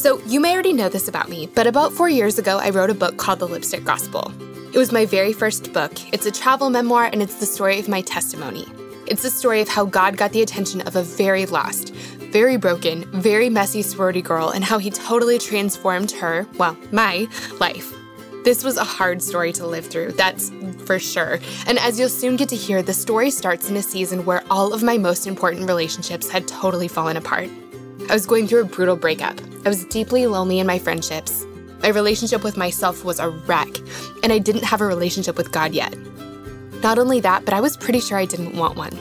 [0.00, 2.88] So, you may already know this about me, but about four years ago, I wrote
[2.88, 4.32] a book called The Lipstick Gospel.
[4.72, 5.92] It was my very first book.
[6.10, 8.66] It's a travel memoir, and it's the story of my testimony.
[9.06, 13.04] It's the story of how God got the attention of a very lost, very broken,
[13.20, 17.92] very messy sorority girl, and how he totally transformed her, well, my life.
[18.42, 20.48] This was a hard story to live through, that's
[20.86, 21.38] for sure.
[21.66, 24.72] And as you'll soon get to hear, the story starts in a season where all
[24.72, 27.50] of my most important relationships had totally fallen apart.
[28.10, 29.40] I was going through a brutal breakup.
[29.64, 31.46] I was deeply lonely in my friendships.
[31.80, 33.68] My relationship with myself was a wreck,
[34.24, 35.94] and I didn't have a relationship with God yet.
[36.82, 38.98] Not only that, but I was pretty sure I didn't want one.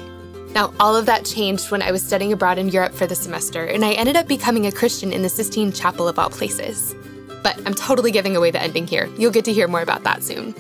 [0.53, 3.66] Now, all of that changed when I was studying abroad in Europe for the semester,
[3.66, 6.94] and I ended up becoming a Christian in the Sistine Chapel of all places.
[7.41, 9.09] But I'm totally giving away the ending here.
[9.17, 10.53] You'll get to hear more about that soon.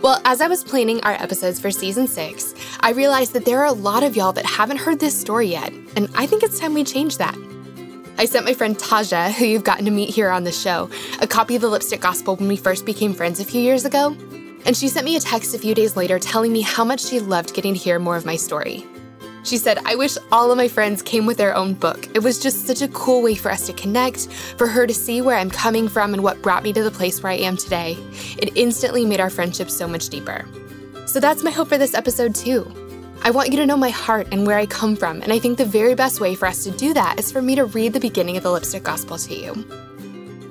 [0.00, 3.66] Well, as I was planning our episodes for season six, I realized that there are
[3.66, 6.72] a lot of y'all that haven't heard this story yet, and I think it's time
[6.72, 7.36] we change that.
[8.16, 10.88] I sent my friend Taja, who you've gotten to meet here on the show,
[11.20, 14.16] a copy of the Lipstick Gospel when we first became friends a few years ago.
[14.64, 17.18] And she sent me a text a few days later telling me how much she
[17.18, 18.86] loved getting to hear more of my story.
[19.42, 22.08] She said, I wish all of my friends came with their own book.
[22.14, 25.20] It was just such a cool way for us to connect, for her to see
[25.20, 27.98] where I'm coming from and what brought me to the place where I am today.
[28.38, 30.46] It instantly made our friendship so much deeper.
[31.06, 32.64] So that's my hope for this episode, too.
[33.26, 35.56] I want you to know my heart and where I come from, and I think
[35.56, 37.98] the very best way for us to do that is for me to read the
[37.98, 39.52] beginning of the Lipstick Gospel to you.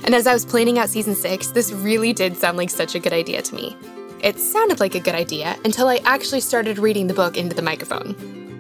[0.06, 3.00] And as I was planning out season six, this really did sound like such a
[3.00, 3.78] good idea to me.
[4.22, 7.62] It sounded like a good idea until I actually started reading the book into the
[7.62, 8.16] microphone.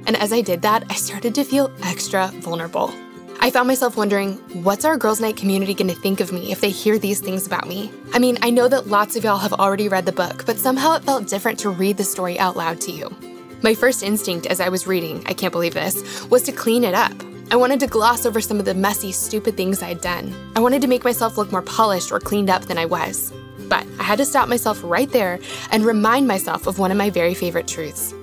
[0.05, 2.93] And as I did that, I started to feel extra vulnerable.
[3.39, 4.33] I found myself wondering,
[4.63, 7.47] what's our Girls Night community going to think of me if they hear these things
[7.47, 7.91] about me?
[8.13, 10.93] I mean, I know that lots of y'all have already read the book, but somehow
[10.93, 13.32] it felt different to read the story out loud to you.
[13.63, 16.93] My first instinct as I was reading, I can't believe this, was to clean it
[16.93, 17.13] up.
[17.49, 20.35] I wanted to gloss over some of the messy, stupid things I'd done.
[20.57, 23.31] I wanted to make myself look more polished or cleaned up than I was.
[23.69, 25.39] But I had to stop myself right there
[25.71, 28.13] and remind myself of one of my very favorite truths.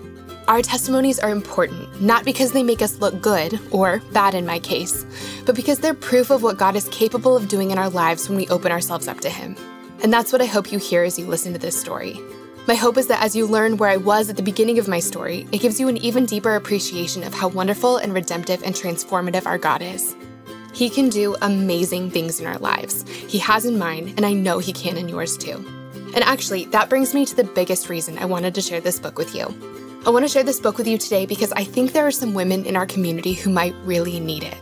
[0.46, 4.58] Our testimonies are important, not because they make us look good, or bad in my
[4.58, 5.06] case,
[5.46, 8.36] but because they're proof of what God is capable of doing in our lives when
[8.36, 9.56] we open ourselves up to Him.
[10.02, 12.20] And that's what I hope you hear as you listen to this story.
[12.70, 15.00] My hope is that as you learn where I was at the beginning of my
[15.00, 19.44] story, it gives you an even deeper appreciation of how wonderful and redemptive and transformative
[19.44, 20.14] our God is.
[20.72, 23.02] He can do amazing things in our lives.
[23.08, 25.56] He has in mine, and I know He can in yours too.
[26.14, 29.18] And actually, that brings me to the biggest reason I wanted to share this book
[29.18, 29.46] with you.
[30.06, 32.34] I want to share this book with you today because I think there are some
[32.34, 34.58] women in our community who might really need it.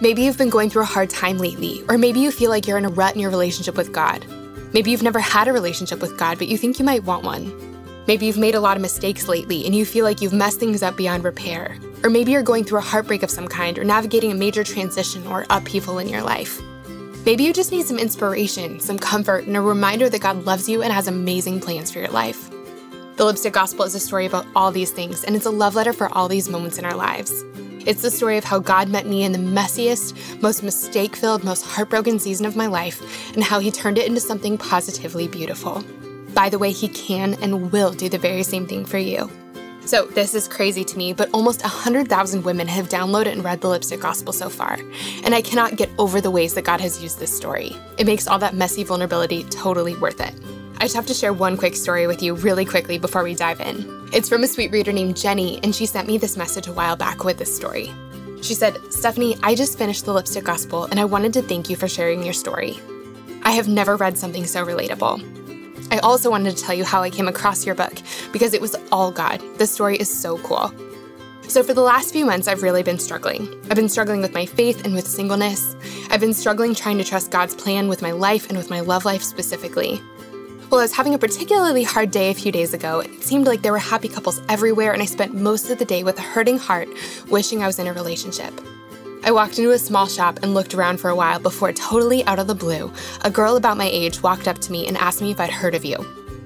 [0.00, 2.78] Maybe you've been going through a hard time lately, or maybe you feel like you're
[2.78, 4.24] in a rut in your relationship with God.
[4.72, 7.52] Maybe you've never had a relationship with God, but you think you might want one.
[8.06, 10.82] Maybe you've made a lot of mistakes lately and you feel like you've messed things
[10.82, 11.78] up beyond repair.
[12.02, 15.26] Or maybe you're going through a heartbreak of some kind or navigating a major transition
[15.26, 16.60] or upheaval in your life.
[17.24, 20.82] Maybe you just need some inspiration, some comfort, and a reminder that God loves you
[20.82, 22.50] and has amazing plans for your life.
[23.16, 25.92] The Lipstick Gospel is a story about all these things, and it's a love letter
[25.92, 27.44] for all these moments in our lives.
[27.84, 31.64] It's the story of how God met me in the messiest, most mistake filled, most
[31.64, 35.82] heartbroken season of my life, and how He turned it into something positively beautiful.
[36.32, 39.28] By the way, He can and will do the very same thing for you.
[39.84, 43.68] So, this is crazy to me, but almost 100,000 women have downloaded and read the
[43.68, 44.78] Lipstick Gospel so far.
[45.24, 47.76] And I cannot get over the ways that God has used this story.
[47.98, 50.34] It makes all that messy vulnerability totally worth it.
[50.82, 53.60] I just have to share one quick story with you really quickly before we dive
[53.60, 54.08] in.
[54.12, 56.96] It's from a sweet reader named Jenny, and she sent me this message a while
[56.96, 57.92] back with this story.
[58.40, 61.76] She said, Stephanie, I just finished the Lipstick Gospel, and I wanted to thank you
[61.76, 62.80] for sharing your story.
[63.44, 65.92] I have never read something so relatable.
[65.92, 67.94] I also wanted to tell you how I came across your book,
[68.32, 69.40] because it was all God.
[69.58, 70.74] The story is so cool.
[71.46, 73.46] So, for the last few months, I've really been struggling.
[73.70, 75.76] I've been struggling with my faith and with singleness.
[76.10, 79.04] I've been struggling trying to trust God's plan with my life and with my love
[79.04, 80.00] life specifically.
[80.72, 83.00] Well, I was having a particularly hard day a few days ago.
[83.00, 86.02] It seemed like there were happy couples everywhere, and I spent most of the day
[86.02, 86.88] with a hurting heart,
[87.28, 88.58] wishing I was in a relationship.
[89.22, 92.38] I walked into a small shop and looked around for a while before, totally out
[92.38, 92.90] of the blue,
[93.20, 95.74] a girl about my age walked up to me and asked me if I'd heard
[95.74, 95.98] of you.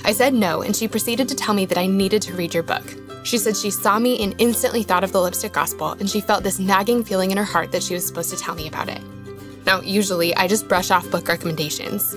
[0.04, 2.64] I said no, and she proceeded to tell me that I needed to read your
[2.64, 2.82] book.
[3.22, 6.42] She said she saw me and instantly thought of the lipstick gospel, and she felt
[6.42, 9.00] this nagging feeling in her heart that she was supposed to tell me about it.
[9.66, 12.16] Now, usually I just brush off book recommendations.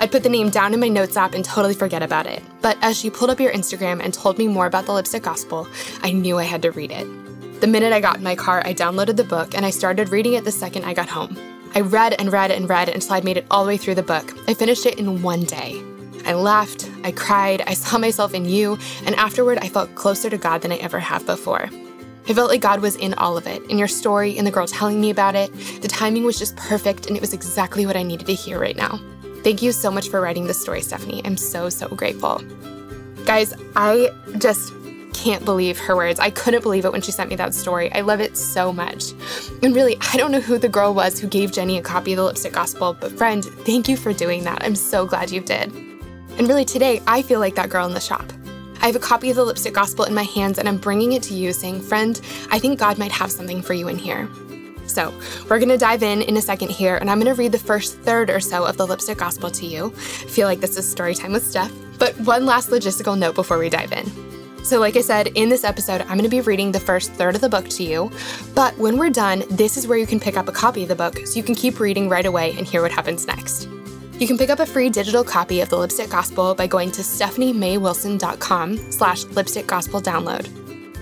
[0.00, 2.42] I'd put the name down in my notes app and totally forget about it.
[2.62, 5.68] But as she pulled up your Instagram and told me more about the Lipstick Gospel,
[6.02, 7.06] I knew I had to read it.
[7.60, 10.32] The minute I got in my car, I downloaded the book and I started reading
[10.32, 11.36] it the second I got home.
[11.74, 14.02] I read and read and read until I'd made it all the way through the
[14.02, 14.34] book.
[14.48, 15.82] I finished it in one day.
[16.24, 20.38] I laughed, I cried, I saw myself in you, and afterward I felt closer to
[20.38, 21.68] God than I ever have before.
[22.26, 24.66] I felt like God was in all of it, in your story, in the girl
[24.66, 25.52] telling me about it.
[25.82, 28.76] The timing was just perfect, and it was exactly what I needed to hear right
[28.76, 28.98] now.
[29.42, 31.22] Thank you so much for writing this story, Stephanie.
[31.24, 32.42] I'm so, so grateful.
[33.24, 34.72] Guys, I just
[35.14, 36.20] can't believe her words.
[36.20, 37.92] I couldn't believe it when she sent me that story.
[37.92, 39.12] I love it so much.
[39.62, 42.18] And really, I don't know who the girl was who gave Jenny a copy of
[42.18, 44.62] the Lipstick Gospel, but friend, thank you for doing that.
[44.62, 45.72] I'm so glad you did.
[45.72, 48.32] And really, today, I feel like that girl in the shop.
[48.82, 51.22] I have a copy of the Lipstick Gospel in my hands and I'm bringing it
[51.24, 52.18] to you saying, Friend,
[52.50, 54.26] I think God might have something for you in here.
[54.90, 55.12] So,
[55.48, 57.58] we're going to dive in in a second here, and I'm going to read the
[57.58, 59.86] first third or so of the Lipstick Gospel to you.
[59.96, 61.72] I feel like this is story time with Steph.
[61.98, 64.30] But one last logistical note before we dive in.
[64.64, 67.34] So, like I said, in this episode, I'm going to be reading the first third
[67.34, 68.10] of the book to you.
[68.54, 70.94] But when we're done, this is where you can pick up a copy of the
[70.94, 73.68] book so you can keep reading right away and hear what happens next.
[74.18, 77.00] You can pick up a free digital copy of the Lipstick Gospel by going to
[77.00, 80.46] stephaniemaywilson.com slash lipstick gospel download.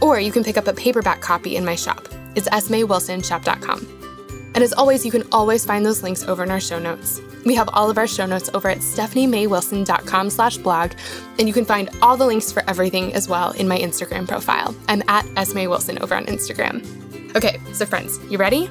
[0.01, 2.07] Or you can pick up a paperback copy in my shop.
[2.39, 4.53] It's smaywilsonshop.com.
[4.55, 7.21] And as always, you can always find those links over in our show notes.
[7.45, 10.93] We have all of our show notes over at stephaniemaywilson.com slash blog,
[11.41, 14.73] and you can find all the links for everything as well in my Instagram profile.
[14.89, 17.35] I'm at smaywilson over on Instagram.
[17.35, 18.71] Okay, so friends, you ready?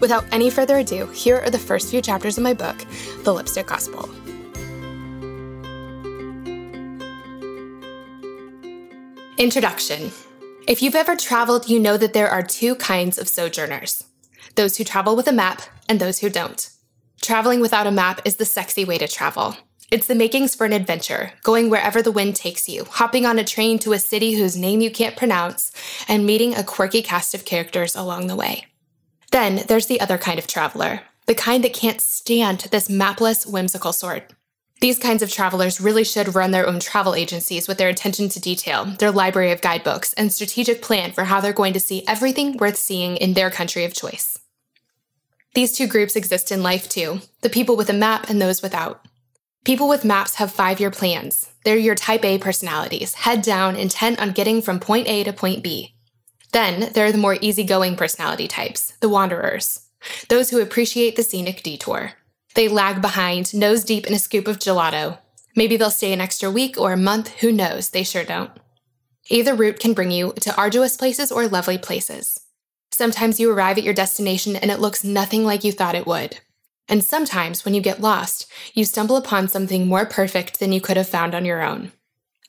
[0.00, 2.84] Without any further ado, here are the first few chapters of my book,
[3.24, 4.10] The Lipstick Gospel.
[9.38, 10.10] Introduction
[10.70, 14.04] If you've ever traveled, you know that there are two kinds of sojourners
[14.54, 16.70] those who travel with a map and those who don't.
[17.20, 19.56] Traveling without a map is the sexy way to travel.
[19.90, 23.44] It's the makings for an adventure, going wherever the wind takes you, hopping on a
[23.44, 25.72] train to a city whose name you can't pronounce,
[26.06, 28.66] and meeting a quirky cast of characters along the way.
[29.32, 33.92] Then there's the other kind of traveler, the kind that can't stand this mapless, whimsical
[33.92, 34.32] sort.
[34.80, 38.40] These kinds of travelers really should run their own travel agencies with their attention to
[38.40, 42.56] detail, their library of guidebooks, and strategic plan for how they're going to see everything
[42.56, 44.38] worth seeing in their country of choice.
[45.54, 49.04] These two groups exist in life too the people with a map and those without.
[49.64, 51.50] People with maps have five year plans.
[51.64, 55.62] They're your type A personalities, head down, intent on getting from point A to point
[55.62, 55.94] B.
[56.52, 59.86] Then there are the more easygoing personality types, the wanderers,
[60.28, 62.14] those who appreciate the scenic detour.
[62.54, 65.18] They lag behind, nose deep in a scoop of gelato.
[65.54, 68.50] Maybe they'll stay an extra week or a month, who knows, they sure don't.
[69.28, 72.40] Either route can bring you to arduous places or lovely places.
[72.90, 76.40] Sometimes you arrive at your destination and it looks nothing like you thought it would.
[76.88, 80.96] And sometimes, when you get lost, you stumble upon something more perfect than you could
[80.96, 81.92] have found on your own.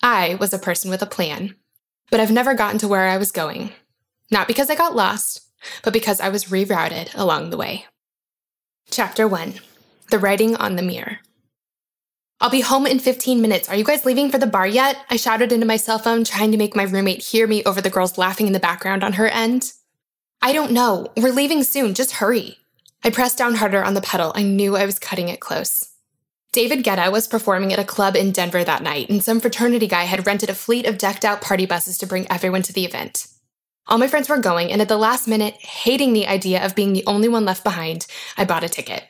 [0.02, 1.56] I was a person with a plan,
[2.10, 3.70] but I've never gotten to where I was going.
[4.32, 5.42] Not because I got lost,
[5.84, 7.86] but because I was rerouted along the way.
[8.90, 9.60] Chapter 1
[10.12, 11.20] The Writing on the Mirror.
[12.42, 13.70] I'll be home in 15 minutes.
[13.70, 14.98] Are you guys leaving for the bar yet?
[15.10, 17.90] I shouted into my cell phone, trying to make my roommate hear me over the
[17.90, 19.72] girls laughing in the background on her end.
[20.42, 21.08] I don't know.
[21.16, 21.94] We're leaving soon.
[21.94, 22.58] Just hurry.
[23.06, 24.34] I pressed down harder on the pedal.
[24.36, 25.92] I knew I was cutting it close.
[26.52, 30.04] David Guetta was performing at a club in Denver that night, and some fraternity guy
[30.04, 33.28] had rented a fleet of decked out party buses to bring everyone to the event.
[33.88, 36.92] All my friends were going, and at the last minute, hating the idea of being
[36.92, 39.06] the only one left behind, I bought a ticket.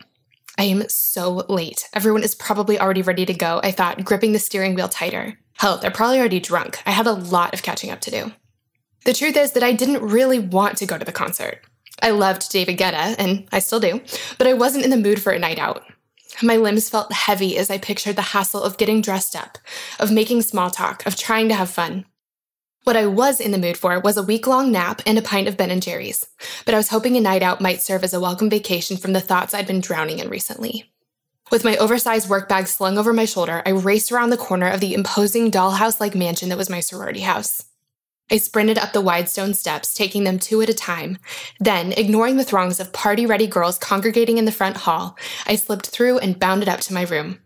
[0.61, 1.89] I am so late.
[1.91, 5.39] Everyone is probably already ready to go, I thought, gripping the steering wheel tighter.
[5.53, 6.83] Hell, they're probably already drunk.
[6.85, 8.31] I had a lot of catching up to do.
[9.03, 11.61] The truth is that I didn't really want to go to the concert.
[12.03, 14.01] I loved David Guetta, and I still do,
[14.37, 15.83] but I wasn't in the mood for a night out.
[16.43, 19.57] My limbs felt heavy as I pictured the hassle of getting dressed up,
[19.99, 22.05] of making small talk, of trying to have fun.
[22.83, 25.47] What I was in the mood for was a week long nap and a pint
[25.47, 26.25] of Ben and Jerry's,
[26.65, 29.21] but I was hoping a night out might serve as a welcome vacation from the
[29.21, 30.91] thoughts I'd been drowning in recently.
[31.51, 34.79] With my oversized work bag slung over my shoulder, I raced around the corner of
[34.79, 37.65] the imposing dollhouse like mansion that was my sorority house.
[38.31, 41.19] I sprinted up the wide stone steps, taking them two at a time.
[41.59, 45.87] Then, ignoring the throngs of party ready girls congregating in the front hall, I slipped
[45.87, 47.41] through and bounded up to my room.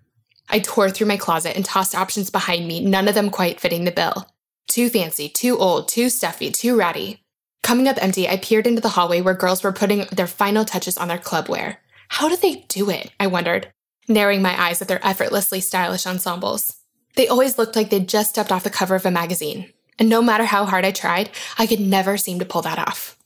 [0.47, 3.83] I tore through my closet and tossed options behind me, none of them quite fitting
[3.83, 4.27] the bill.
[4.67, 7.21] Too fancy, too old, too stuffy, too ratty.
[7.63, 10.97] Coming up empty, I peered into the hallway where girls were putting their final touches
[10.97, 11.79] on their club wear.
[12.09, 13.11] How do they do it?
[13.19, 13.71] I wondered,
[14.07, 16.75] narrowing my eyes at their effortlessly stylish ensembles.
[17.15, 20.21] They always looked like they'd just stepped off the cover of a magazine, and no
[20.21, 23.17] matter how hard I tried, I could never seem to pull that off.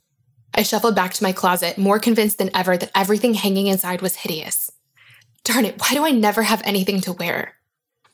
[0.54, 4.16] I shuffled back to my closet, more convinced than ever that everything hanging inside was
[4.16, 4.72] hideous.
[5.44, 7.56] Darn it, why do I never have anything to wear?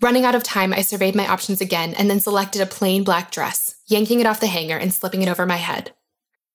[0.06, 3.32] Running out of time, I surveyed my options again and then selected a plain black
[3.32, 5.94] dress, yanking it off the hanger and slipping it over my head.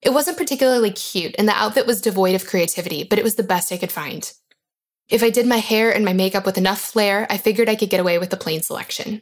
[0.00, 3.42] It wasn't particularly cute, and the outfit was devoid of creativity, but it was the
[3.42, 4.32] best I could find.
[5.08, 7.90] If I did my hair and my makeup with enough flair, I figured I could
[7.90, 9.20] get away with the plain selection.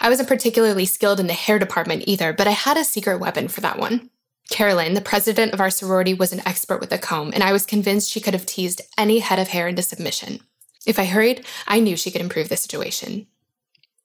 [0.00, 3.46] I wasn't particularly skilled in the hair department either, but I had a secret weapon
[3.46, 4.10] for that one.
[4.50, 7.64] Carolyn, the president of our sorority, was an expert with a comb, and I was
[7.64, 10.40] convinced she could have teased any head of hair into submission.
[10.86, 13.26] If I hurried, I knew she could improve the situation.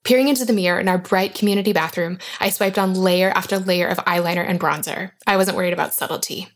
[0.04, 3.88] Peering into the mirror in our bright community bathroom, I swiped on layer after layer
[3.88, 5.10] of eyeliner and bronzer.
[5.26, 6.48] I wasn't worried about subtlety.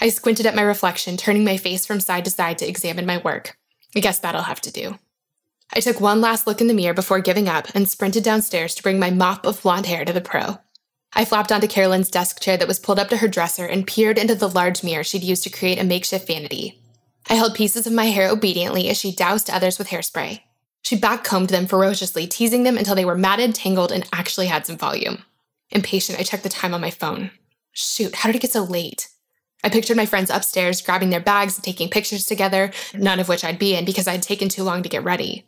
[0.00, 3.18] I squinted at my reflection, turning my face from side to side to examine my
[3.18, 3.58] work.
[3.96, 4.98] I guess that'll have to do.
[5.72, 8.82] I took one last look in the mirror before giving up and sprinted downstairs to
[8.82, 10.58] bring my mop of blonde hair to the pro.
[11.14, 14.18] I flopped onto Carolyn's desk chair that was pulled up to her dresser and peered
[14.18, 16.81] into the large mirror she'd used to create a makeshift vanity.
[17.28, 20.40] I held pieces of my hair obediently as she doused others with hairspray.
[20.82, 24.76] She backcombed them ferociously, teasing them until they were matted, tangled, and actually had some
[24.76, 25.24] volume.
[25.70, 27.30] Impatient, I checked the time on my phone.
[27.72, 29.08] Shoot, how did it get so late?
[29.64, 33.44] I pictured my friends upstairs grabbing their bags and taking pictures together, none of which
[33.44, 35.46] I'd be in because I'd taken too long to get ready.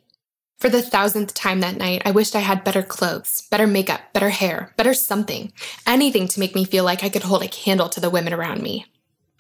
[0.59, 4.31] For the thousandth time that night, I wished I had better clothes, better makeup, better
[4.31, 5.53] hair, better something,
[5.87, 8.63] anything to make me feel like I could hold a candle to the women around
[8.63, 8.87] me.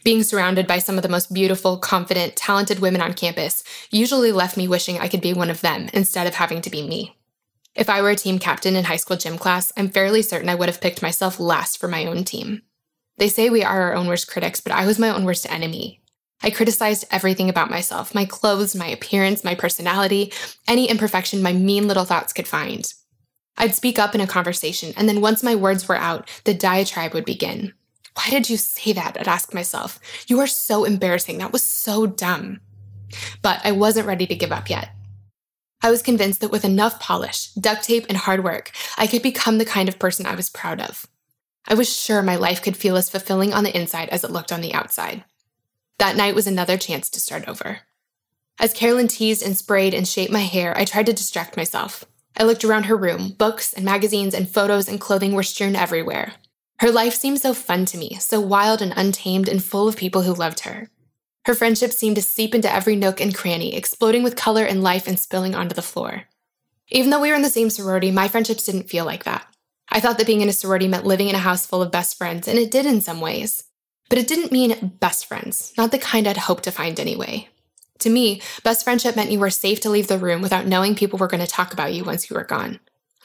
[0.05, 4.55] Being surrounded by some of the most beautiful, confident, talented women on campus usually left
[4.55, 7.17] me wishing I could be one of them instead of having to be me.
[7.75, 10.57] If I were a team captain in high school gym class, I'm fairly certain I
[10.57, 12.61] would have picked myself last for my own team.
[13.17, 16.03] They say we are our own worst critics, but I was my own worst enemy.
[16.43, 20.35] I criticized everything about myself my clothes, my appearance, my personality,
[20.69, 22.93] any imperfection my mean little thoughts could find.
[23.57, 27.15] I'd speak up in a conversation, and then once my words were out, the diatribe
[27.15, 27.73] would begin.
[28.15, 29.17] Why did you say that?
[29.19, 30.01] I'd ask myself.
[30.27, 31.39] You are so embarrassing.
[31.39, 32.61] That was so dumb.
[33.43, 34.91] But I wasn't ready to give up yet.
[35.83, 39.59] I was convinced that with enough polish, duct tape, and hard work, I could become
[39.59, 41.07] the kind of person I was proud of.
[41.67, 44.53] I was sure my life could feel as fulfilling on the inside as it looked
[44.53, 45.25] on the outside.
[45.99, 47.81] That night was another chance to start over.
[48.59, 52.05] As Carolyn teased and sprayed and shaped my hair, I tried to distract myself.
[52.37, 53.35] I looked around her room.
[53.37, 56.35] Books and magazines and photos and clothing were strewn everywhere.
[56.81, 60.23] Her life seemed so fun to me, so wild and untamed and full of people
[60.23, 60.91] who loved her.
[61.47, 65.07] Her friendship seemed to seep into every nook and cranny, exploding with color and life
[65.07, 66.25] and spilling onto the floor.
[66.89, 69.47] Even though we were in the same sorority, my friendships didn't feel like that.
[69.91, 72.17] I thought that being in a sorority meant living in a house full of best
[72.19, 73.65] friends, and it did in some ways.
[74.09, 77.49] But it didn't mean best friends, not the kind I'd hoped to find anyway.
[78.01, 81.19] To me, best friendship meant you were safe to leave the room without knowing people
[81.19, 82.81] were going to talk about you once you were gone.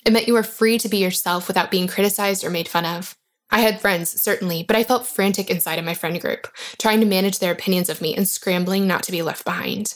[0.06, 3.18] It meant you were free to be yourself without being criticized or made fun of.
[3.51, 7.06] I had friends, certainly, but I felt frantic inside of my friend group, trying to
[7.06, 9.96] manage their opinions of me and scrambling not to be left behind.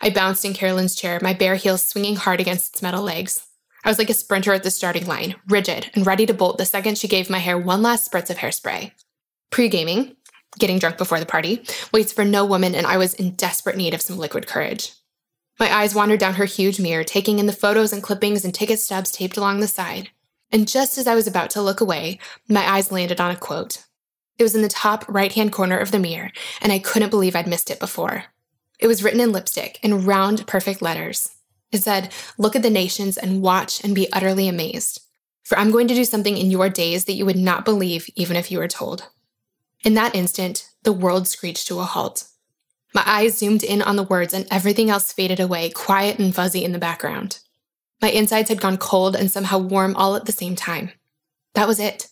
[0.00, 3.46] I bounced in Carolyn's chair, my bare heels swinging hard against its metal legs.
[3.82, 6.66] I was like a sprinter at the starting line, rigid and ready to bolt the
[6.66, 8.92] second she gave my hair one last spritz of hairspray.
[9.50, 10.16] Pre gaming,
[10.58, 13.94] getting drunk before the party, waits for no woman, and I was in desperate need
[13.94, 14.92] of some liquid courage.
[15.58, 18.78] My eyes wandered down her huge mirror, taking in the photos and clippings and ticket
[18.78, 20.10] stubs taped along the side.
[20.52, 23.84] And just as I was about to look away, my eyes landed on a quote.
[24.38, 27.34] It was in the top right hand corner of the mirror, and I couldn't believe
[27.34, 28.24] I'd missed it before.
[28.78, 31.30] It was written in lipstick in round, perfect letters.
[31.72, 35.00] It said, Look at the nations and watch and be utterly amazed.
[35.42, 38.36] For I'm going to do something in your days that you would not believe even
[38.36, 39.08] if you were told.
[39.84, 42.24] In that instant, the world screeched to a halt.
[42.94, 46.64] My eyes zoomed in on the words and everything else faded away, quiet and fuzzy
[46.64, 47.40] in the background.
[48.00, 50.90] My insides had gone cold and somehow warm all at the same time.
[51.54, 52.08] That was it.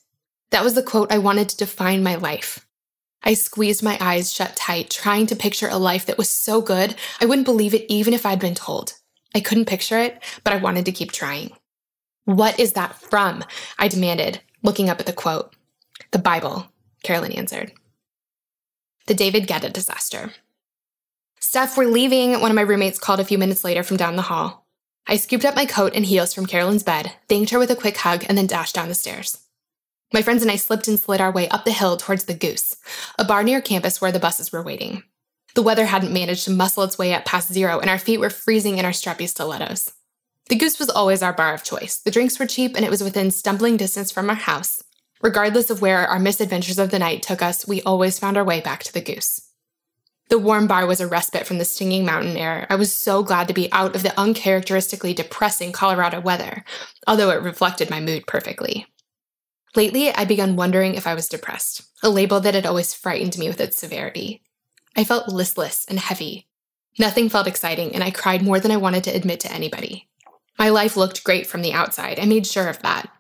[0.50, 2.66] That was the quote I wanted to define my life.
[3.22, 6.94] I squeezed my eyes shut tight, trying to picture a life that was so good
[7.20, 8.94] I wouldn't believe it even if I'd been told.
[9.34, 11.50] I couldn't picture it, but I wanted to keep trying.
[12.24, 13.44] What is that from?
[13.78, 15.54] I demanded, looking up at the quote.
[16.12, 16.68] The Bible,
[17.02, 17.72] Carolyn answered.
[19.06, 20.32] The David Guetta disaster.
[21.40, 24.22] Steph, we're leaving, one of my roommates called a few minutes later from down the
[24.22, 24.63] hall.
[25.06, 27.96] I scooped up my coat and heels from Carolyn's bed, thanked her with a quick
[27.99, 29.38] hug, and then dashed down the stairs.
[30.14, 32.76] My friends and I slipped and slid our way up the hill towards the Goose,
[33.18, 35.02] a bar near campus where the buses were waiting.
[35.54, 38.30] The weather hadn't managed to muscle its way up past zero, and our feet were
[38.30, 39.92] freezing in our strappy stilettos.
[40.49, 41.99] The Goose was always our bar of choice.
[41.99, 44.82] The drinks were cheap, and it was within stumbling distance from our house.
[45.23, 48.61] Regardless of where our misadventures of the night took us, we always found our way
[48.61, 49.40] back to the Goose.
[50.28, 52.66] The warm bar was a respite from the stinging mountain air.
[52.70, 56.64] I was so glad to be out of the uncharacteristically depressing Colorado weather,
[57.06, 58.86] although it reflected my mood perfectly.
[59.76, 63.48] Lately, I begun wondering if I was depressed, a label that had always frightened me
[63.48, 64.42] with its severity.
[64.96, 66.46] I felt listless and heavy.
[66.98, 70.08] Nothing felt exciting, and I cried more than I wanted to admit to anybody.
[70.58, 72.20] My life looked great from the outside.
[72.20, 73.10] I made sure of that.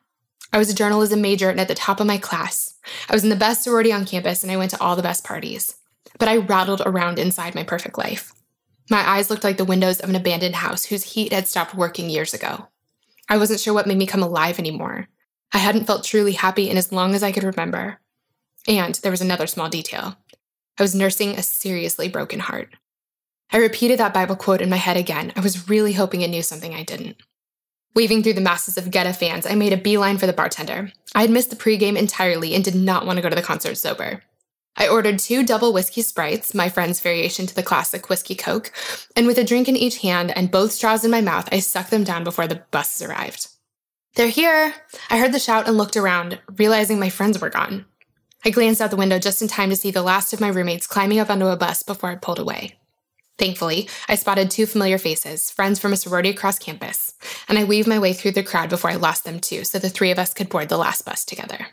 [0.52, 2.74] I was a journalism major and at the top of my class.
[3.10, 5.24] I was in the best sorority on campus and I went to all the best
[5.24, 5.74] parties.
[6.18, 8.32] But I rattled around inside my perfect life.
[8.90, 12.10] My eyes looked like the windows of an abandoned house whose heat had stopped working
[12.10, 12.68] years ago.
[13.28, 15.08] I wasn't sure what made me come alive anymore.
[15.52, 18.00] I hadn't felt truly happy in as long as I could remember.
[18.68, 20.16] And there was another small detail.
[20.78, 22.74] I was nursing a seriously broken heart.
[23.52, 25.32] I repeated that Bible quote in my head again.
[25.36, 27.16] I was really hoping it knew something I didn't.
[27.94, 30.90] Weaving through the masses of Guetta fans, I made a beeline for the bartender.
[31.14, 33.76] I had missed the pregame entirely and did not want to go to the concert
[33.76, 34.22] sober.
[34.76, 38.72] I ordered two double whiskey sprites, my friend's variation to the classic whiskey coke,
[39.14, 41.90] and with a drink in each hand and both straws in my mouth, I sucked
[41.90, 43.48] them down before the buses arrived.
[44.16, 44.74] They're here!
[45.10, 47.86] I heard the shout and looked around, realizing my friends were gone.
[48.44, 50.86] I glanced out the window just in time to see the last of my roommates
[50.86, 52.78] climbing up onto a bus before it pulled away.
[53.38, 57.14] Thankfully, I spotted two familiar faces, friends from a sorority across campus,
[57.48, 59.88] and I weaved my way through the crowd before I lost them too, so the
[59.88, 61.68] three of us could board the last bus together.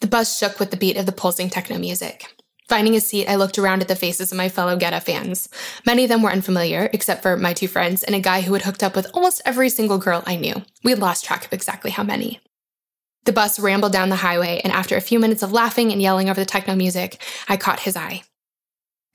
[0.00, 2.26] The bus shook with the beat of the pulsing techno music.
[2.68, 5.48] Finding a seat, I looked around at the faces of my fellow Guetta fans.
[5.86, 8.62] Many of them were unfamiliar, except for my two friends and a guy who had
[8.62, 10.62] hooked up with almost every single girl I knew.
[10.84, 12.40] We had lost track of exactly how many.
[13.24, 16.30] The bus rambled down the highway, and after a few minutes of laughing and yelling
[16.30, 18.22] over the techno music, I caught his eye.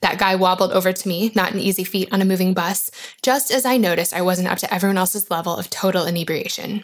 [0.01, 3.51] That guy wobbled over to me, not an easy feat on a moving bus, just
[3.51, 6.83] as I noticed I wasn't up to everyone else's level of total inebriation.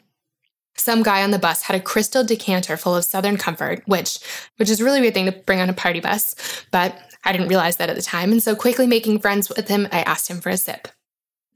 [0.80, 4.20] Some guy on the bus had a crystal decanter full of Southern Comfort, which
[4.58, 6.36] which is really weird thing to bring on a party bus,
[6.72, 9.88] but I didn't realize that at the time, and so quickly making friends with him,
[9.92, 10.88] I asked him for a sip.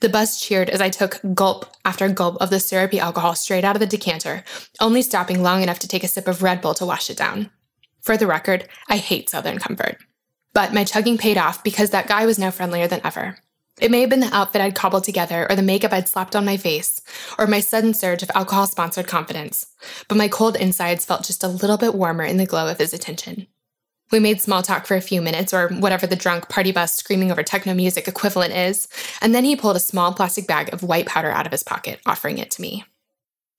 [0.01, 3.77] The bus cheered as I took gulp after gulp of the syrupy alcohol straight out
[3.77, 4.43] of the decanter,
[4.81, 7.49] only stopping long enough to take a sip of Red Bull to wash it down.
[8.01, 9.97] For the record, I hate Southern Comfort.
[10.53, 13.37] But my chugging paid off because that guy was now friendlier than ever.
[13.83, 16.45] It may have been the outfit I'd cobbled together, or the makeup I'd slapped on
[16.45, 17.01] my face,
[17.37, 19.65] or my sudden surge of alcohol sponsored confidence,
[20.07, 22.93] but my cold insides felt just a little bit warmer in the glow of his
[22.93, 23.45] attention.
[24.09, 27.29] We made small talk for a few minutes, or whatever the drunk party bus screaming
[27.29, 28.87] over techno music equivalent is,
[29.21, 31.99] and then he pulled a small plastic bag of white powder out of his pocket,
[32.05, 32.85] offering it to me.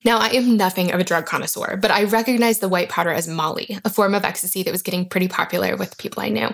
[0.03, 3.27] Now, I am nothing of a drug connoisseur, but I recognized the white powder as
[3.27, 6.49] Molly, a form of ecstasy that was getting pretty popular with people I knew.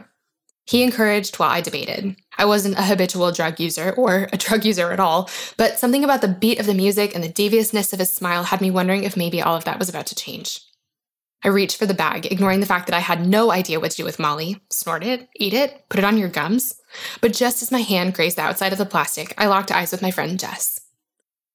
[0.66, 2.16] He encouraged while I debated.
[2.38, 6.22] I wasn't a habitual drug user or a drug user at all, but something about
[6.22, 9.18] the beat of the music and the deviousness of his smile had me wondering if
[9.18, 10.62] maybe all of that was about to change.
[11.44, 13.98] I reached for the bag, ignoring the fact that I had no idea what to
[13.98, 14.62] do with Molly.
[14.70, 16.76] Snort it, eat it, put it on your gums.
[17.20, 20.04] But just as my hand grazed the outside of the plastic, I locked eyes with
[20.04, 20.80] my friend Jess.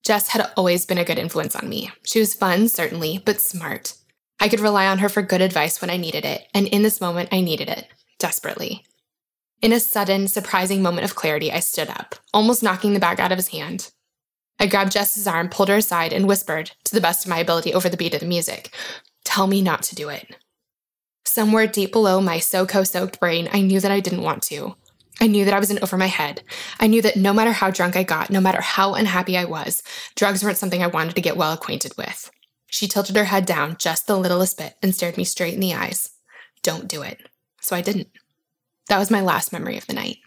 [0.05, 1.91] Jess had always been a good influence on me.
[2.05, 3.95] She was fun, certainly, but smart.
[4.41, 7.01] I could rely on her for good advice when I needed it, and in this
[7.01, 7.87] moment, I needed it
[8.19, 8.85] desperately.
[9.63, 13.33] In a sudden, surprising moment of clarity, I stood up, almost knocking the bag out
[13.33, 13.91] of his hand.
[14.59, 17.75] I grabbed Jess's arm, pulled her aside, and whispered, to the best of my ability
[17.75, 18.75] over the beat of the music,
[19.27, 20.37] Tell me not to do it.
[21.25, 24.77] Somewhere deep below my SoCo soaked brain, I knew that I didn't want to.
[25.21, 26.43] I knew that I was in over my head.
[26.79, 29.83] I knew that no matter how drunk I got, no matter how unhappy I was,
[30.15, 32.31] drugs weren't something I wanted to get well acquainted with.
[32.69, 35.75] She tilted her head down just the littlest bit and stared me straight in the
[35.75, 36.11] eyes.
[36.63, 37.21] Don't do it.
[37.61, 38.09] So I didn't.
[38.89, 40.19] That was my last memory of the night.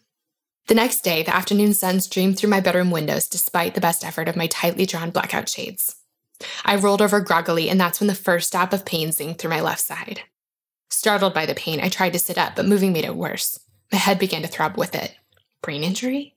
[0.67, 4.27] The next day, the afternoon sun streamed through my bedroom windows despite the best effort
[4.27, 5.95] of my tightly drawn blackout shades.
[6.63, 9.61] I rolled over groggily, and that's when the first stab of pain zinged through my
[9.61, 10.21] left side.
[10.89, 13.59] Startled by the pain, I tried to sit up, but moving made it worse.
[13.91, 15.15] My head began to throb with it.
[15.61, 16.35] Brain injury?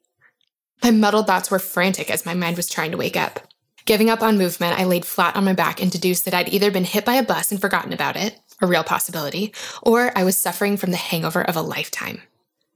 [0.83, 3.41] My muddled thoughts were frantic as my mind was trying to wake up.
[3.85, 6.71] Giving up on movement, I laid flat on my back and deduced that I'd either
[6.71, 10.37] been hit by a bus and forgotten about it, a real possibility, or I was
[10.37, 12.23] suffering from the hangover of a lifetime.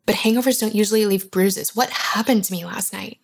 [0.04, 1.74] But hangovers don't usually leave bruises.
[1.74, 3.18] What happened to me last night?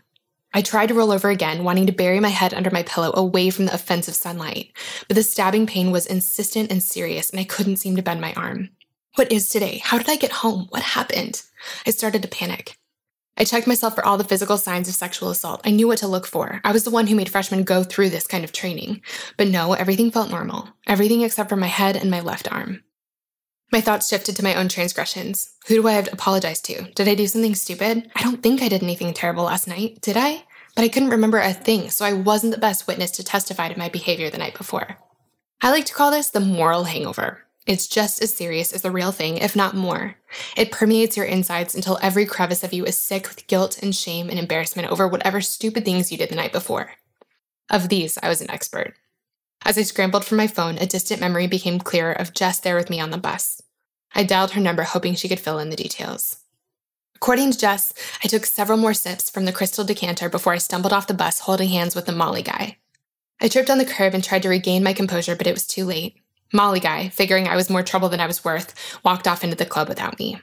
[0.54, 3.50] I tried to roll over again, wanting to bury my head under my pillow away
[3.50, 4.72] from the offensive sunlight,
[5.08, 8.34] but the stabbing pain was insistent and serious, and I couldn't seem to bend my
[8.34, 8.70] arm.
[9.14, 9.78] What is today?
[9.82, 10.66] How did I get home?
[10.68, 11.42] What happened?
[11.86, 12.76] I started to panic.
[13.36, 15.62] I checked myself for all the physical signs of sexual assault.
[15.64, 16.60] I knew what to look for.
[16.64, 19.02] I was the one who made freshmen go through this kind of training.
[19.36, 20.68] But no, everything felt normal.
[20.86, 22.82] Everything except for my head and my left arm.
[23.72, 25.54] My thoughts shifted to my own transgressions.
[25.66, 26.92] Who do I have to apologize to?
[26.92, 28.10] Did I do something stupid?
[28.14, 30.44] I don't think I did anything terrible last night, did I?
[30.76, 33.78] But I couldn't remember a thing, so I wasn't the best witness to testify to
[33.78, 34.98] my behavior the night before.
[35.62, 37.46] I like to call this the moral hangover.
[37.64, 40.16] It's just as serious as the real thing, if not more.
[40.56, 44.28] It permeates your insides until every crevice of you is sick with guilt and shame
[44.28, 46.92] and embarrassment over whatever stupid things you did the night before.
[47.70, 48.94] Of these, I was an expert.
[49.64, 52.90] As I scrambled for my phone, a distant memory became clearer of Jess there with
[52.90, 53.62] me on the bus.
[54.12, 56.36] I dialed her number, hoping she could fill in the details.
[57.14, 57.94] According to Jess,
[58.24, 61.38] I took several more sips from the crystal decanter before I stumbled off the bus
[61.38, 62.78] holding hands with the Molly guy.
[63.40, 65.84] I tripped on the curb and tried to regain my composure, but it was too
[65.84, 66.16] late.
[66.52, 69.64] Molly guy, figuring I was more trouble than I was worth, walked off into the
[69.64, 70.40] club without me.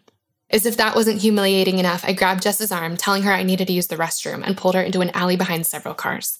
[0.50, 3.74] As if that wasn't humiliating enough, I grabbed Jess's arm, telling her I needed to
[3.74, 6.40] use the restroom, and pulled her into an alley behind several cars.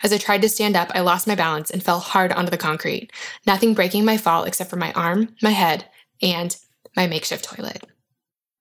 [0.00, 2.56] As I tried to stand up, I lost my balance and fell hard onto the
[2.56, 3.10] concrete,
[3.46, 5.86] nothing breaking my fall except for my arm, my head,
[6.22, 6.56] and
[6.94, 7.82] my makeshift toilet.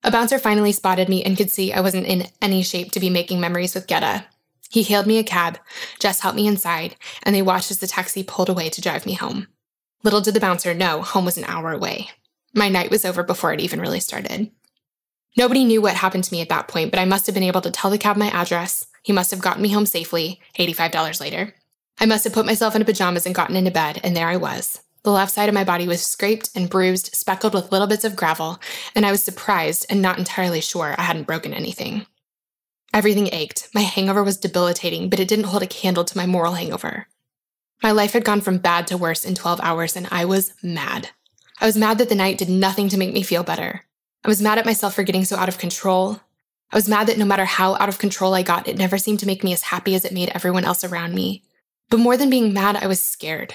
[0.03, 3.11] A bouncer finally spotted me and could see I wasn't in any shape to be
[3.11, 4.25] making memories with Guetta.
[4.69, 5.59] He hailed me a cab,
[5.99, 9.13] Jess helped me inside, and they watched as the taxi pulled away to drive me
[9.13, 9.47] home.
[10.03, 12.09] Little did the bouncer know home was an hour away.
[12.53, 14.51] My night was over before it even really started.
[15.35, 17.61] Nobody knew what happened to me at that point, but I must have been able
[17.61, 18.85] to tell the cab my address.
[19.03, 21.53] He must have gotten me home safely, $85 later.
[21.99, 24.81] I must have put myself into pajamas and gotten into bed, and there I was.
[25.03, 28.15] The left side of my body was scraped and bruised, speckled with little bits of
[28.15, 28.59] gravel,
[28.95, 32.05] and I was surprised and not entirely sure I hadn't broken anything.
[32.93, 33.69] Everything ached.
[33.73, 37.07] My hangover was debilitating, but it didn't hold a candle to my moral hangover.
[37.83, 41.09] My life had gone from bad to worse in 12 hours, and I was mad.
[41.59, 43.83] I was mad that the night did nothing to make me feel better.
[44.23, 46.19] I was mad at myself for getting so out of control.
[46.71, 49.19] I was mad that no matter how out of control I got, it never seemed
[49.19, 51.43] to make me as happy as it made everyone else around me.
[51.89, 53.53] But more than being mad, I was scared.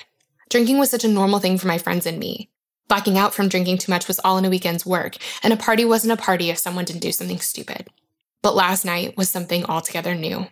[0.48, 2.50] Drinking was such a normal thing for my friends and me.
[2.88, 5.84] Blacking out from drinking too much was all in a weekend's work, and a party
[5.84, 7.88] wasn't a party if someone didn't do something stupid.
[8.42, 10.46] But last night was something altogether new.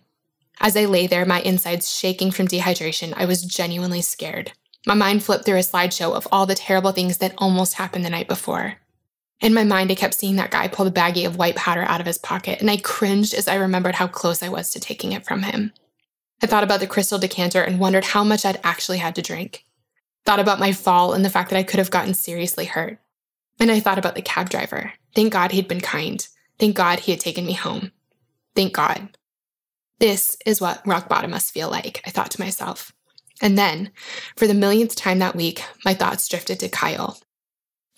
[0.61, 4.53] As I lay there, my insides shaking from dehydration, I was genuinely scared.
[4.87, 8.11] My mind flipped through a slideshow of all the terrible things that almost happened the
[8.11, 8.77] night before.
[9.41, 12.01] In my mind, I kept seeing that guy pull the baggie of white powder out
[12.01, 15.13] of his pocket, and I cringed as I remembered how close I was to taking
[15.13, 15.73] it from him.
[16.43, 19.65] I thought about the crystal decanter and wondered how much I'd actually had to drink.
[20.27, 22.99] Thought about my fall and the fact that I could have gotten seriously hurt.
[23.59, 24.93] And I thought about the cab driver.
[25.15, 26.27] Thank God he'd been kind.
[26.59, 27.93] Thank God he had taken me home.
[28.55, 29.17] Thank God.
[30.01, 32.91] This is what rock bottom must feel like, I thought to myself.
[33.43, 33.91] And then,
[34.35, 37.19] for the millionth time that week, my thoughts drifted to Kyle.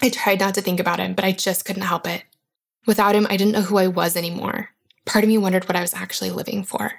[0.02, 2.24] I tried not to think about him, but I just couldn't help it.
[2.86, 4.70] Without him, I didn't know who I was anymore.
[5.06, 6.92] Part of me wondered what I was actually living for.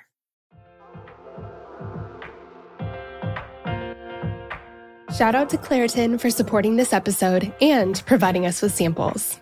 [5.18, 9.42] Shout out to Claritin for supporting this episode and providing us with samples.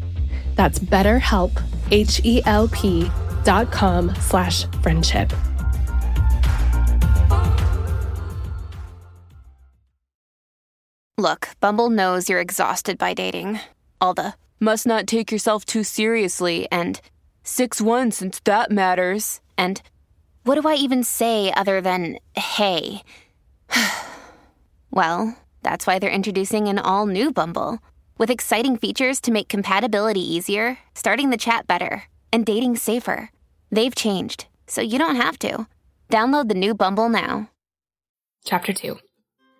[0.55, 1.61] That's betterhelp,
[1.91, 3.11] H-E-L-P
[3.43, 5.33] dot com slash friendship.
[11.17, 13.59] Look, Bumble knows you're exhausted by dating.
[13.99, 16.99] All the must not take yourself too seriously and
[17.43, 19.39] 6-1 since that matters.
[19.57, 19.81] And
[20.43, 23.03] what do I even say other than hey?
[24.91, 27.77] well, that's why they're introducing an all new Bumble
[28.21, 33.31] with exciting features to make compatibility easier, starting the chat better, and dating safer.
[33.71, 35.65] They've changed, so you don't have to.
[36.07, 37.49] Download the new Bumble now.
[38.45, 38.99] Chapter 2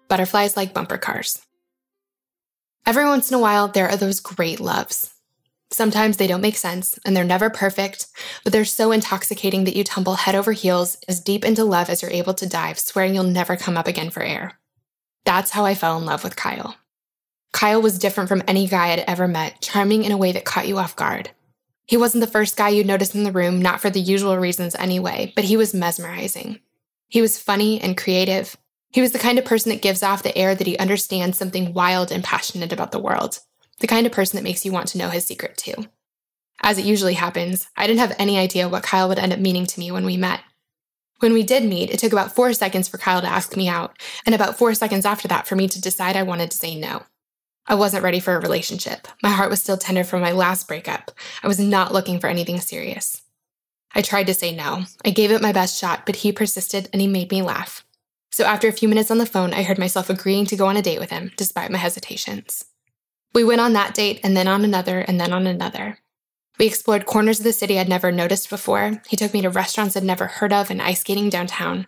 [0.08, 1.42] Butterflies Like Bumper Cars.
[2.86, 5.12] Every once in a while, there are those great loves.
[5.72, 8.06] Sometimes they don't make sense and they're never perfect,
[8.44, 12.04] but they're so intoxicating that you tumble head over heels as deep into love as
[12.04, 14.60] you're able to dive, swearing you'll never come up again for air.
[15.26, 16.76] That's how I fell in love with Kyle.
[17.52, 20.68] Kyle was different from any guy I'd ever met, charming in a way that caught
[20.68, 21.32] you off guard.
[21.86, 24.76] He wasn't the first guy you'd notice in the room, not for the usual reasons
[24.76, 26.60] anyway, but he was mesmerizing.
[27.08, 28.56] He was funny and creative.
[28.94, 31.74] He was the kind of person that gives off the air that he understands something
[31.74, 33.40] wild and passionate about the world
[33.82, 35.74] the kind of person that makes you want to know his secret too.
[36.62, 39.66] As it usually happens, I didn't have any idea what Kyle would end up meaning
[39.66, 40.42] to me when we met.
[41.20, 44.00] When we did meet, it took about four seconds for Kyle to ask me out,
[44.26, 47.04] and about four seconds after that for me to decide I wanted to say no.
[47.72, 49.08] I wasn't ready for a relationship.
[49.24, 51.10] My heart was still tender from my last breakup.
[51.42, 53.22] I was not looking for anything serious.
[53.96, 54.84] I tried to say no.
[55.06, 57.86] I gave it my best shot, but he persisted and he made me laugh.
[58.30, 60.76] So after a few minutes on the phone, I heard myself agreeing to go on
[60.76, 62.66] a date with him, despite my hesitations.
[63.34, 66.00] We went on that date and then on another and then on another.
[66.60, 69.02] We explored corners of the city I'd never noticed before.
[69.08, 71.88] He took me to restaurants I'd never heard of and ice skating downtown.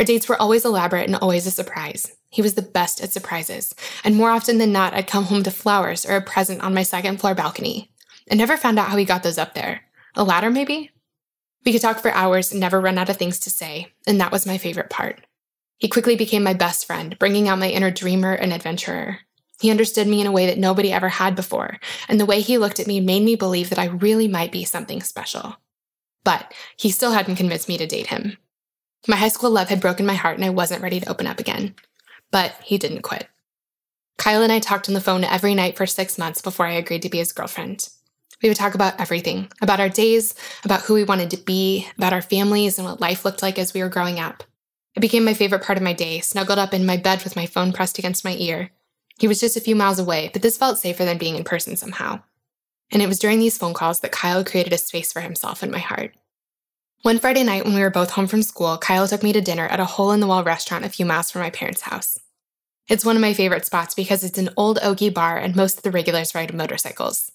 [0.00, 2.10] Our dates were always elaborate and always a surprise.
[2.30, 5.50] He was the best at surprises, and more often than not, I'd come home to
[5.50, 7.92] flowers or a present on my second floor balcony.
[8.30, 9.82] I never found out how he got those up there.
[10.14, 10.90] A ladder, maybe?
[11.66, 14.32] We could talk for hours and never run out of things to say, and that
[14.32, 15.20] was my favorite part.
[15.76, 19.18] He quickly became my best friend, bringing out my inner dreamer and adventurer.
[19.60, 21.76] He understood me in a way that nobody ever had before,
[22.08, 24.64] and the way he looked at me made me believe that I really might be
[24.64, 25.56] something special.
[26.24, 28.38] But he still hadn't convinced me to date him.
[29.08, 31.40] My high school love had broken my heart and I wasn't ready to open up
[31.40, 31.74] again.
[32.30, 33.28] But he didn't quit.
[34.18, 37.02] Kyle and I talked on the phone every night for six months before I agreed
[37.02, 37.88] to be his girlfriend.
[38.42, 40.34] We would talk about everything about our days,
[40.64, 43.74] about who we wanted to be, about our families, and what life looked like as
[43.74, 44.44] we were growing up.
[44.94, 47.46] It became my favorite part of my day, snuggled up in my bed with my
[47.46, 48.70] phone pressed against my ear,
[49.20, 51.76] he was just a few miles away, but this felt safer than being in person
[51.76, 52.22] somehow.
[52.90, 55.70] And it was during these phone calls that Kyle created a space for himself in
[55.70, 56.14] my heart.
[57.02, 59.66] One Friday night when we were both home from school, Kyle took me to dinner
[59.66, 62.18] at a hole in the wall restaurant a few miles from my parents' house.
[62.90, 65.82] It's one of my favorite spots because it's an old oaky bar and most of
[65.82, 67.32] the regulars ride motorcycles.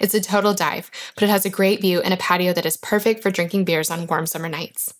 [0.00, 2.76] It's a total dive, but it has a great view and a patio that is
[2.76, 4.92] perfect for drinking beers on warm summer nights.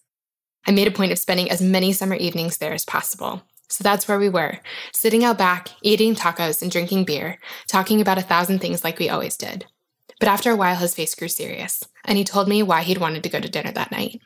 [0.67, 4.09] I made a point of spending as many summer evenings there as possible, so that's
[4.09, 4.61] where we were,
[4.95, 9.11] sitting out back, eating tacos and drinking beer, talking about a thousand things like we
[9.11, 9.67] always did.
[10.19, 13.23] But after a while, his face grew serious, and he told me why he'd wanted
[13.23, 14.21] to go to dinner that night.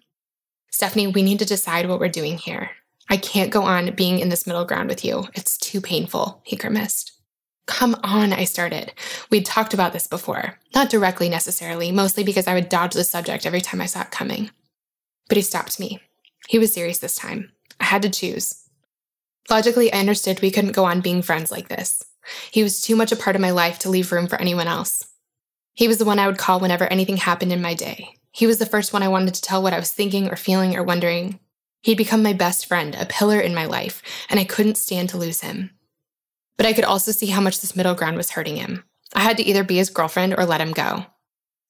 [0.71, 2.71] Stephanie, we need to decide what we're doing here.
[3.09, 5.25] I can't go on being in this middle ground with you.
[5.35, 7.13] It's too painful, he grimaced.
[7.67, 8.93] Come on, I started.
[9.31, 10.59] We'd talked about this before.
[10.75, 14.11] Not directly necessarily, mostly because I would dodge the subject every time I saw it
[14.11, 14.51] coming.
[15.29, 16.01] But he stopped me.
[16.49, 17.53] He was serious this time.
[17.79, 18.65] I had to choose.
[19.49, 22.03] Logically, I understood we couldn't go on being friends like this.
[22.51, 25.07] He was too much a part of my life to leave room for anyone else.
[25.81, 28.11] He was the one I would call whenever anything happened in my day.
[28.33, 30.77] He was the first one I wanted to tell what I was thinking or feeling
[30.77, 31.41] or wondering.
[31.81, 35.17] He'd become my best friend, a pillar in my life, and I couldn't stand to
[35.17, 35.71] lose him.
[36.59, 38.85] But I could also see how much this middle ground was hurting him.
[39.15, 41.07] I had to either be his girlfriend or let him go.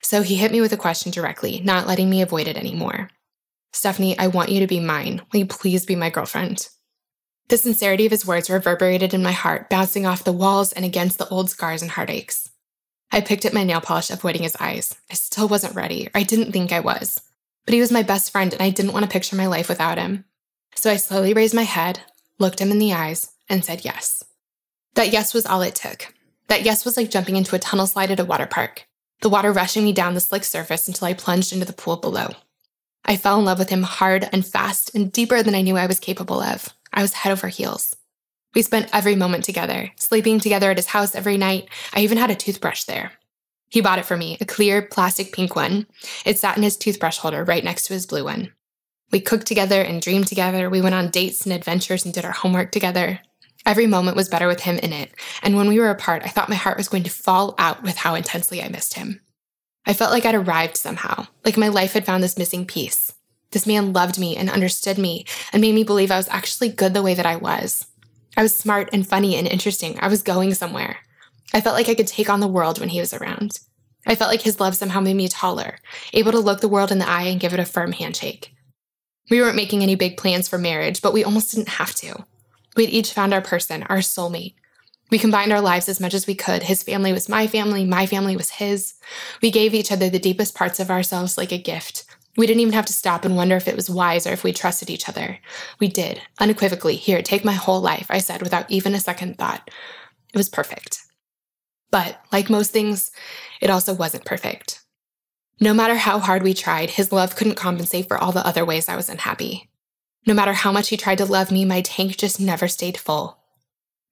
[0.02, 3.10] So he hit me with a question directly, not letting me avoid it anymore.
[3.72, 5.22] Stephanie, I want you to be mine.
[5.30, 6.68] Will you please be my girlfriend?
[7.46, 11.18] The sincerity of his words reverberated in my heart, bouncing off the walls and against
[11.18, 12.50] the old scars and heartaches.
[13.12, 14.94] I picked at my nail polish, avoiding his eyes.
[15.10, 17.20] I still wasn't ready, or I didn't think I was.
[17.64, 19.98] But he was my best friend, and I didn't want to picture my life without
[19.98, 20.24] him.
[20.74, 22.00] So I slowly raised my head,
[22.38, 24.22] looked him in the eyes, and said yes.
[24.94, 26.14] That yes was all it took.
[26.48, 28.86] That yes was like jumping into a tunnel slide at a water park,
[29.20, 32.28] the water rushing me down the slick surface until I plunged into the pool below.
[33.04, 35.86] I fell in love with him hard and fast and deeper than I knew I
[35.86, 36.68] was capable of.
[36.92, 37.96] I was head over heels.
[38.54, 41.68] We spent every moment together, sleeping together at his house every night.
[41.92, 43.12] I even had a toothbrush there.
[43.68, 45.86] He bought it for me, a clear plastic pink one.
[46.24, 48.52] It sat in his toothbrush holder right next to his blue one.
[49.12, 50.68] We cooked together and dreamed together.
[50.68, 53.20] We went on dates and adventures and did our homework together.
[53.66, 56.48] Every moment was better with him in it, and when we were apart, I thought
[56.48, 59.20] my heart was going to fall out with how intensely I missed him.
[59.86, 63.12] I felt like I'd arrived somehow, like my life had found this missing piece.
[63.50, 66.94] This man loved me and understood me and made me believe I was actually good
[66.94, 67.86] the way that I was.
[68.36, 69.98] I was smart and funny and interesting.
[70.00, 70.98] I was going somewhere.
[71.52, 73.58] I felt like I could take on the world when he was around.
[74.06, 75.78] I felt like his love somehow made me taller,
[76.12, 78.54] able to look the world in the eye and give it a firm handshake.
[79.30, 82.24] We weren't making any big plans for marriage, but we almost didn't have to.
[82.76, 84.54] We'd each found our person, our soulmate.
[85.10, 86.62] We combined our lives as much as we could.
[86.62, 88.94] His family was my family, my family was his.
[89.42, 92.04] We gave each other the deepest parts of ourselves like a gift.
[92.36, 94.52] We didn't even have to stop and wonder if it was wise or if we
[94.52, 95.38] trusted each other.
[95.78, 96.96] We did, unequivocally.
[96.96, 99.68] Here, take my whole life, I said without even a second thought.
[100.32, 101.00] It was perfect.
[101.90, 103.10] But, like most things,
[103.60, 104.80] it also wasn't perfect.
[105.60, 108.88] No matter how hard we tried, his love couldn't compensate for all the other ways
[108.88, 109.68] I was unhappy.
[110.26, 113.38] No matter how much he tried to love me, my tank just never stayed full.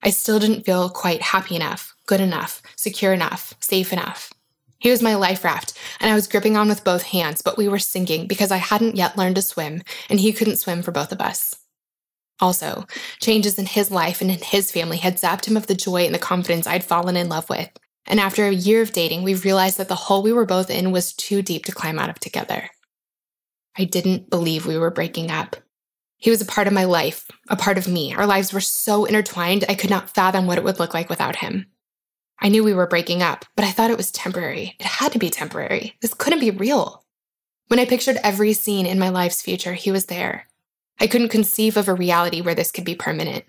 [0.03, 4.33] I still didn't feel quite happy enough, good enough, secure enough, safe enough.
[4.79, 7.69] He was my life raft, and I was gripping on with both hands, but we
[7.69, 11.11] were sinking because I hadn't yet learned to swim, and he couldn't swim for both
[11.11, 11.57] of us.
[12.41, 12.87] Also,
[13.21, 16.15] changes in his life and in his family had zapped him of the joy and
[16.15, 17.69] the confidence I'd fallen in love with.
[18.07, 20.93] And after a year of dating, we realized that the hole we were both in
[20.93, 22.71] was too deep to climb out of together.
[23.77, 25.57] I didn't believe we were breaking up.
[26.17, 28.15] He was a part of my life, a part of me.
[28.15, 31.37] Our lives were so intertwined, I could not fathom what it would look like without
[31.37, 31.67] him.
[32.41, 34.77] I knew we were breaking up, but I thought it was temporary.
[34.79, 35.97] It had to be temporary.
[36.01, 37.05] This couldn't be real.
[37.67, 40.47] When I pictured every scene in my life's future, he was there.
[41.01, 43.45] I couldn't conceive of a reality where this could be permanent.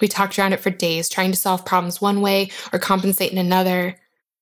[0.00, 3.38] We talked around it for days, trying to solve problems one way or compensate in
[3.38, 3.96] another.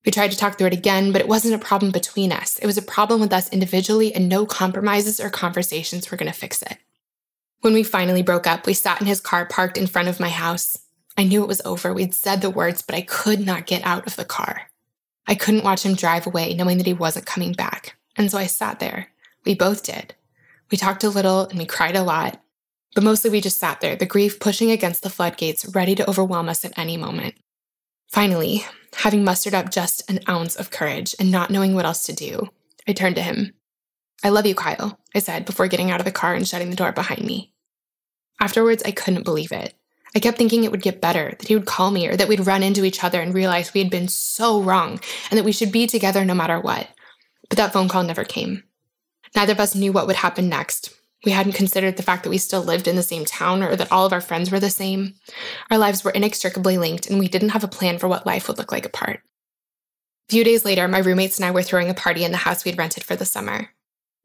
[0.05, 2.57] We tried to talk through it again, but it wasn't a problem between us.
[2.59, 6.37] It was a problem with us individually, and no compromises or conversations were going to
[6.37, 6.77] fix it.
[7.61, 10.29] When we finally broke up, we sat in his car parked in front of my
[10.29, 10.77] house.
[11.17, 11.93] I knew it was over.
[11.93, 14.69] We'd said the words, but I could not get out of the car.
[15.27, 17.97] I couldn't watch him drive away knowing that he wasn't coming back.
[18.15, 19.07] And so I sat there.
[19.45, 20.15] We both did.
[20.71, 22.41] We talked a little and we cried a lot,
[22.95, 26.49] but mostly we just sat there, the grief pushing against the floodgates, ready to overwhelm
[26.49, 27.35] us at any moment.
[28.09, 28.65] Finally,
[28.97, 32.49] having mustered up just an ounce of courage and not knowing what else to do,
[32.87, 33.53] I turned to him.
[34.23, 36.75] I love you, Kyle, I said before getting out of the car and shutting the
[36.75, 37.53] door behind me.
[38.39, 39.73] Afterwards, I couldn't believe it.
[40.15, 42.45] I kept thinking it would get better, that he would call me, or that we'd
[42.45, 45.71] run into each other and realize we had been so wrong and that we should
[45.71, 46.89] be together no matter what.
[47.49, 48.63] But that phone call never came.
[49.35, 50.93] Neither of us knew what would happen next.
[51.25, 53.91] We hadn't considered the fact that we still lived in the same town or that
[53.91, 55.13] all of our friends were the same.
[55.69, 58.57] Our lives were inextricably linked, and we didn't have a plan for what life would
[58.57, 59.21] look like apart.
[60.29, 62.65] A few days later, my roommates and I were throwing a party in the house
[62.65, 63.69] we'd rented for the summer.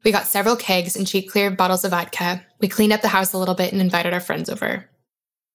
[0.03, 2.45] We got several kegs and cheap clear bottles of vodka.
[2.59, 4.89] We cleaned up the house a little bit and invited our friends over.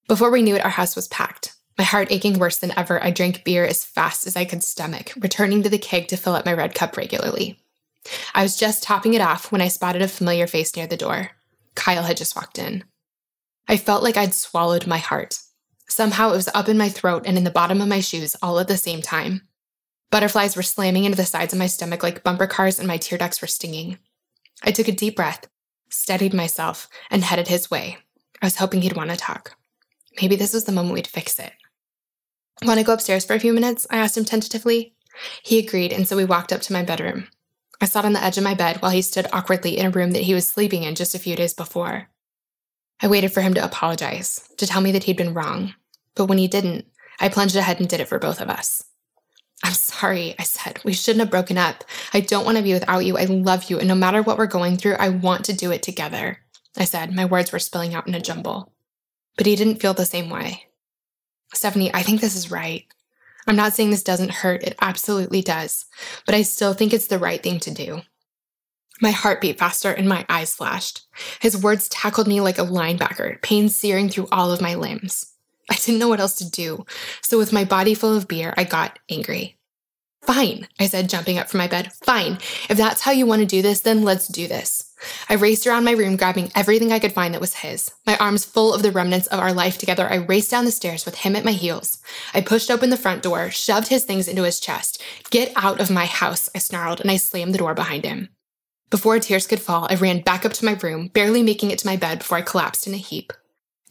[0.07, 1.55] Before we knew it, our house was packed.
[1.77, 5.13] My heart aching worse than ever, I drank beer as fast as I could stomach,
[5.17, 7.59] returning to the keg to fill up my red cup regularly.
[8.35, 11.31] I was just topping it off when I spotted a familiar face near the door.
[11.73, 12.83] Kyle had just walked in.
[13.67, 15.39] I felt like I'd swallowed my heart.
[15.87, 18.59] Somehow it was up in my throat and in the bottom of my shoes all
[18.59, 19.47] at the same time.
[20.11, 23.17] Butterflies were slamming into the sides of my stomach like bumper cars, and my tear
[23.17, 23.97] ducts were stinging.
[24.63, 25.47] I took a deep breath,
[25.89, 27.97] steadied myself, and headed his way.
[28.41, 29.55] I was hoping he'd want to talk.
[30.21, 31.53] Maybe this was the moment we'd fix it.
[32.63, 33.87] Want to go upstairs for a few minutes?
[33.89, 34.95] I asked him tentatively.
[35.43, 37.27] He agreed, and so we walked up to my bedroom.
[37.81, 40.11] I sat on the edge of my bed while he stood awkwardly in a room
[40.11, 42.09] that he was sleeping in just a few days before.
[43.01, 45.73] I waited for him to apologize, to tell me that he'd been wrong.
[46.15, 46.85] But when he didn't,
[47.19, 48.83] I plunged ahead and did it for both of us.
[49.63, 50.79] I'm sorry, I said.
[50.83, 51.83] We shouldn't have broken up.
[52.13, 53.17] I don't want to be without you.
[53.17, 53.79] I love you.
[53.79, 56.39] And no matter what we're going through, I want to do it together.
[56.77, 58.72] I said, my words were spilling out in a jumble.
[59.37, 60.65] But he didn't feel the same way.
[61.53, 62.85] Stephanie, I think this is right.
[63.47, 65.85] I'm not saying this doesn't hurt, it absolutely does,
[66.25, 68.01] but I still think it's the right thing to do.
[69.01, 71.01] My heart beat faster and my eyes flashed.
[71.41, 75.33] His words tackled me like a linebacker, pain searing through all of my limbs.
[75.69, 76.85] I didn't know what else to do,
[77.21, 79.57] so with my body full of beer, I got angry.
[80.25, 81.91] Fine, I said, jumping up from my bed.
[81.93, 82.39] Fine.
[82.69, 84.93] If that's how you want to do this, then let's do this.
[85.29, 87.91] I raced around my room, grabbing everything I could find that was his.
[88.05, 91.05] My arms full of the remnants of our life together, I raced down the stairs
[91.05, 91.97] with him at my heels.
[92.33, 95.01] I pushed open the front door, shoved his things into his chest.
[95.29, 98.29] Get out of my house, I snarled, and I slammed the door behind him.
[98.89, 101.87] Before tears could fall, I ran back up to my room, barely making it to
[101.87, 103.33] my bed before I collapsed in a heap.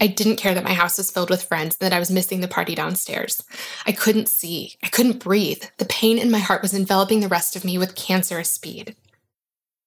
[0.01, 2.41] I didn't care that my house was filled with friends and that I was missing
[2.41, 3.45] the party downstairs.
[3.87, 4.75] I couldn't see.
[4.83, 5.63] I couldn't breathe.
[5.79, 8.97] The pain in my heart was enveloping the rest of me with cancerous speed.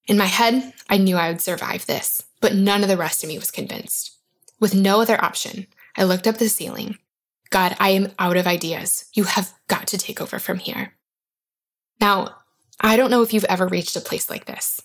[0.07, 3.27] In my head, I knew I would survive this, but none of the rest of
[3.27, 4.17] me was convinced.
[4.59, 6.97] With no other option, I looked up the ceiling.
[7.49, 9.05] God, I am out of ideas.
[9.13, 10.93] You have got to take over from here.
[11.99, 12.37] Now,
[12.79, 14.81] I don't know if you've ever reached a place like this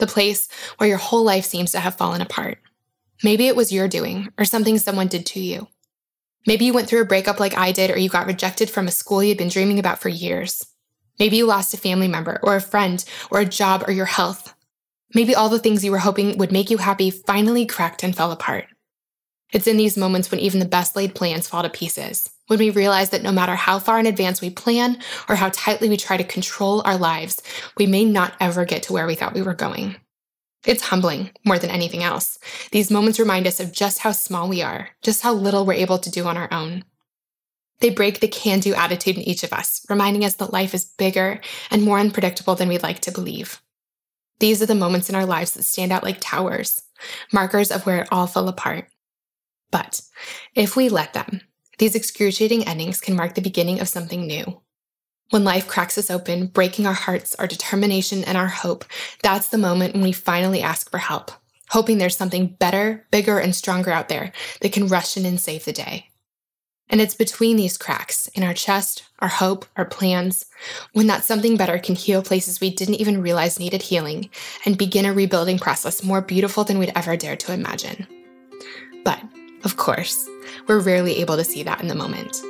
[0.00, 0.48] the place
[0.78, 2.58] where your whole life seems to have fallen apart.
[3.24, 5.66] Maybe it was your doing or something someone did to you.
[6.46, 8.90] Maybe you went through a breakup like I did, or you got rejected from a
[8.92, 10.66] school you'd been dreaming about for years.
[11.18, 14.54] Maybe you lost a family member, or a friend, or a job, or your health.
[15.14, 18.30] Maybe all the things you were hoping would make you happy finally cracked and fell
[18.30, 18.66] apart.
[19.54, 22.68] It's in these moments when even the best laid plans fall to pieces, when we
[22.68, 24.98] realize that no matter how far in advance we plan
[25.30, 27.40] or how tightly we try to control our lives,
[27.78, 29.96] we may not ever get to where we thought we were going.
[30.64, 32.38] It's humbling more than anything else.
[32.70, 35.98] These moments remind us of just how small we are, just how little we're able
[35.98, 36.84] to do on our own.
[37.80, 40.84] They break the can do attitude in each of us, reminding us that life is
[40.96, 41.40] bigger
[41.70, 43.60] and more unpredictable than we'd like to believe.
[44.38, 46.82] These are the moments in our lives that stand out like towers,
[47.32, 48.88] markers of where it all fell apart.
[49.70, 50.00] But
[50.54, 51.40] if we let them,
[51.78, 54.60] these excruciating endings can mark the beginning of something new.
[55.34, 58.84] When life cracks us open, breaking our hearts, our determination, and our hope,
[59.20, 61.32] that's the moment when we finally ask for help,
[61.70, 64.30] hoping there's something better, bigger, and stronger out there
[64.60, 66.10] that can rush in and save the day.
[66.88, 70.46] And it's between these cracks in our chest, our hope, our plans,
[70.92, 74.30] when that something better can heal places we didn't even realize needed healing
[74.64, 78.06] and begin a rebuilding process more beautiful than we'd ever dared to imagine.
[79.04, 79.20] But,
[79.64, 80.28] of course,
[80.68, 82.40] we're rarely able to see that in the moment.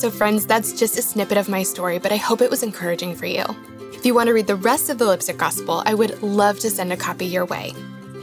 [0.00, 3.14] So, friends, that's just a snippet of my story, but I hope it was encouraging
[3.14, 3.44] for you.
[3.92, 6.70] If you want to read the rest of the Lipstick Gospel, I would love to
[6.70, 7.74] send a copy your way.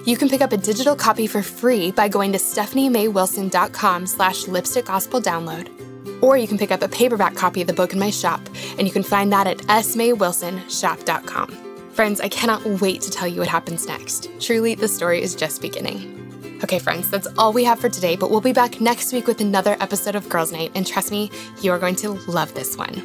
[0.04, 6.24] You can pick up a digital copy for free by going to stephaniemaywilson.com slash lipstickgospeldownload.
[6.24, 8.42] Or you can pick up a paperback copy of the book in my shop,
[8.80, 11.92] and you can find that at smaywilsonshop.com.
[11.92, 14.32] Friends, I cannot wait to tell you what happens next.
[14.40, 16.17] Truly, the story is just beginning.
[16.64, 19.42] Okay, friends, that's all we have for today, but we'll be back next week with
[19.42, 21.30] another episode of Girls Night, and trust me,
[21.62, 22.96] you are going to love this one.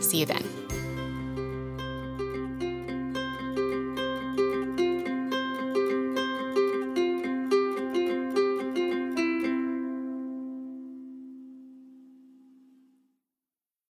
[0.00, 0.63] See you then.